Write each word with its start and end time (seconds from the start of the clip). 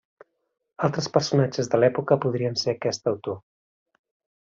Altres 0.87 1.11
personatges 1.19 1.71
de 1.75 1.83
l'època 1.85 2.21
podrien 2.27 2.61
ser 2.65 2.77
aquest 2.77 3.15
autor. 3.17 3.43